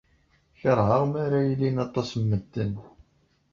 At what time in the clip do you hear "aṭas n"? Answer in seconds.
1.85-2.21